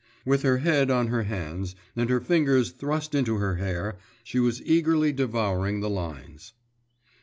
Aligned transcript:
With 0.25 0.41
her 0.41 0.57
head 0.57 0.89
on 0.89 1.09
her 1.09 1.25
hands 1.25 1.75
and 1.95 2.09
her 2.09 2.19
fingers 2.19 2.71
thrust 2.71 3.13
into 3.13 3.35
her 3.35 3.57
hair, 3.57 3.99
she 4.23 4.39
was 4.39 4.59
eagerly 4.63 5.11
devouring 5.11 5.79
the 5.79 5.91
lines. 5.91 6.53